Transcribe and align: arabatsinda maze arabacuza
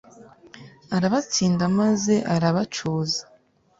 arabatsinda 0.95 1.63
maze 1.79 2.15
arabacuza 2.35 3.21